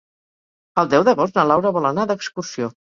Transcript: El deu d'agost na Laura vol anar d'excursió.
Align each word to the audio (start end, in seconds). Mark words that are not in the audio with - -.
El 0.83 0.89
deu 0.95 1.05
d'agost 1.11 1.39
na 1.41 1.47
Laura 1.53 1.77
vol 1.79 1.91
anar 1.93 2.09
d'excursió. 2.13 2.77